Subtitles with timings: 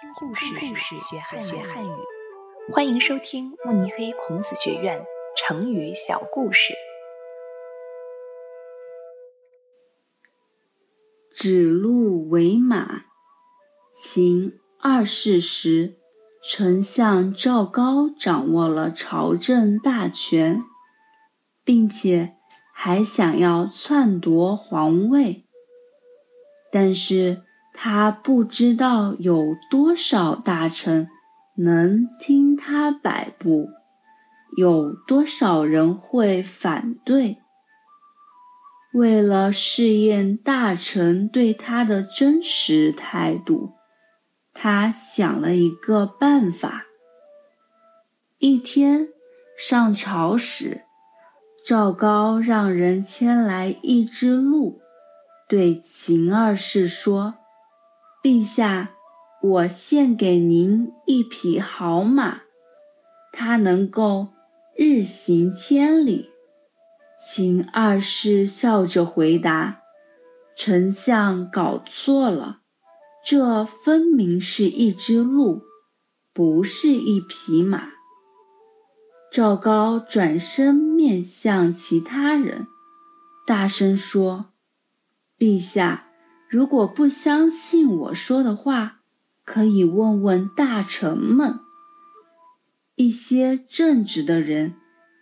[0.00, 1.90] 听故事，学汉学汉语。
[2.72, 5.04] 欢迎收听慕尼黑孔子学院
[5.36, 6.72] 成语小故事。
[11.34, 13.02] 指鹿为马。
[13.94, 15.98] 秦二世时，
[16.42, 20.64] 丞相赵高掌握了朝政大权，
[21.62, 22.36] 并且
[22.72, 25.44] 还想要篡夺皇位，
[26.72, 27.42] 但是。
[27.82, 31.08] 他不知道有多少大臣
[31.56, 33.70] 能听他摆布，
[34.58, 37.38] 有多少人会反对。
[38.92, 43.70] 为了试验大臣对他的真实态度，
[44.52, 46.84] 他想了一个办法。
[48.36, 49.08] 一天
[49.56, 50.82] 上朝时，
[51.66, 54.82] 赵高让人牵来一只鹿，
[55.48, 57.36] 对秦二世说。
[58.22, 58.90] 陛下，
[59.40, 62.42] 我献给您一匹好马，
[63.32, 64.28] 它能够
[64.76, 66.28] 日行千里。
[67.18, 69.80] 秦二世笑着回答
[70.54, 72.60] ：“丞相搞错了，
[73.24, 75.62] 这分明是一只鹿，
[76.34, 77.88] 不是一匹马。”
[79.32, 82.66] 赵高转身面向其他人，
[83.46, 84.52] 大声说
[85.40, 86.08] ：“陛下。”
[86.50, 89.02] 如果不相信我说的话，
[89.44, 91.60] 可以问问大臣们。
[92.96, 94.74] 一些正直的人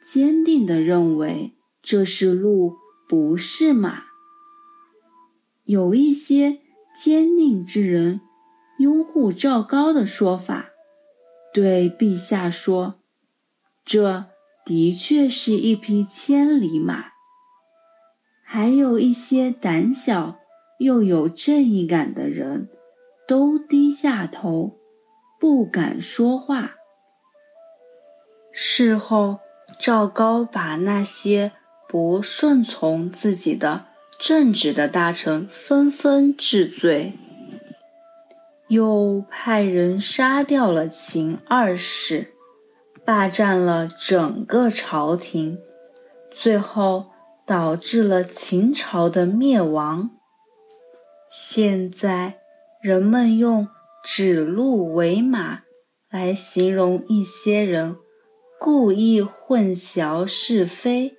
[0.03, 4.05] 坚定地认为这是鹿，不是马。
[5.65, 6.61] 有一些
[6.97, 8.23] 坚定之人
[8.79, 10.71] 拥护赵高的说法，
[11.53, 13.01] 对陛下说
[13.85, 14.25] ：“这
[14.65, 17.09] 的确是一匹千里马。”
[18.43, 20.39] 还有一些胆小。
[20.79, 22.69] 又有正义感的人，
[23.27, 24.79] 都低下头，
[25.39, 26.77] 不敢说话。
[28.53, 29.39] 事后，
[29.81, 31.53] 赵高把那些
[31.89, 33.87] 不顺从自己的
[34.19, 37.15] 正直的大臣纷纷治罪，
[38.69, 42.35] 又派人杀掉了秦二世，
[43.05, 45.59] 霸占了整个朝廷，
[46.33, 47.07] 最后
[47.47, 50.11] 导致了秦朝的灭亡。
[51.41, 52.41] 现在，
[52.83, 53.69] 人们用
[54.03, 55.61] “指鹿为马”
[56.11, 57.97] 来形容一些人
[58.59, 61.15] 故意混淆是非、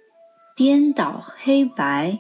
[0.58, 2.20] 颠倒黑白。